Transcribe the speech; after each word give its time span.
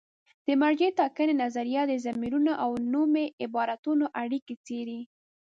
د 0.45 0.47
مرجع 0.61 0.89
ټاکنې 0.99 1.33
نظریه 1.43 1.81
د 1.87 1.93
ضمیرونو 2.05 2.51
او 2.63 2.71
نومي 2.93 3.25
عبارتونو 3.45 4.05
اړیکې 4.23 4.55
څېړي. 4.65 4.99